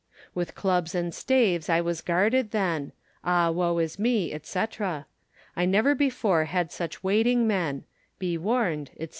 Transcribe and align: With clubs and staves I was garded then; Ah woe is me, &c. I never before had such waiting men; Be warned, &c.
With 0.33 0.55
clubs 0.55 0.95
and 0.95 1.13
staves 1.13 1.69
I 1.69 1.79
was 1.79 2.01
garded 2.01 2.49
then; 2.49 2.91
Ah 3.23 3.51
woe 3.51 3.77
is 3.77 3.99
me, 3.99 4.35
&c. 4.41 4.59
I 4.81 5.65
never 5.67 5.93
before 5.93 6.45
had 6.45 6.71
such 6.71 7.03
waiting 7.03 7.45
men; 7.45 7.83
Be 8.17 8.35
warned, 8.35 8.89
&c. 8.99 9.09